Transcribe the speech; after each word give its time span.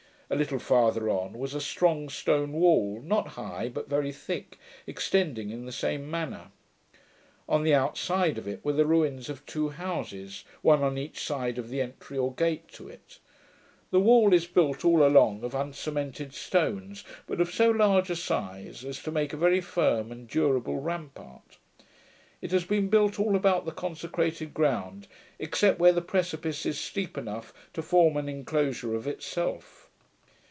A 0.33 0.41
little 0.41 0.59
farther 0.59 1.09
on, 1.09 1.33
was 1.33 1.53
a 1.53 1.59
strong 1.59 2.07
stone 2.07 2.53
wall, 2.53 3.01
not 3.03 3.27
high, 3.27 3.67
but 3.67 3.89
very 3.89 4.13
thick, 4.13 4.57
extending 4.87 5.49
in 5.49 5.65
the 5.65 5.73
same 5.73 6.09
manner. 6.09 6.51
On 7.49 7.65
the 7.65 7.73
outside 7.75 8.37
of 8.37 8.47
it 8.47 8.63
were 8.63 8.71
the 8.71 8.85
ruins 8.85 9.27
of 9.27 9.45
two 9.45 9.67
houses, 9.71 10.45
one 10.61 10.83
on 10.83 10.97
each 10.97 11.21
side 11.21 11.57
of 11.57 11.67
the 11.67 11.81
entry 11.81 12.17
or 12.17 12.33
gate 12.33 12.69
to 12.69 12.87
it. 12.87 13.19
The 13.89 13.99
wall 13.99 14.33
is 14.33 14.47
built 14.47 14.85
all 14.85 15.05
along 15.05 15.43
of 15.43 15.53
uncemented 15.53 16.33
stones, 16.33 17.03
but 17.27 17.41
of 17.41 17.51
so 17.53 17.69
large 17.69 18.09
a 18.09 18.15
size 18.15 18.85
as 18.85 19.03
to 19.03 19.11
make 19.11 19.33
a 19.33 19.37
very 19.37 19.59
firm 19.59 20.13
and 20.13 20.29
durable 20.29 20.77
rampart. 20.77 21.57
It 22.41 22.51
has 22.51 22.63
been 22.63 22.87
built 22.87 23.19
all 23.19 23.35
about 23.35 23.65
the 23.65 23.71
consecrated 23.73 24.53
ground, 24.53 25.09
except 25.39 25.77
where 25.79 25.91
the 25.91 26.01
precipice 26.01 26.65
is 26.65 26.89
deep 26.93 27.17
enough 27.17 27.53
to 27.73 27.81
form 27.81 28.15
an 28.15 28.29
enclosure 28.29 28.95
of 28.95 29.05
itself. 29.07 29.79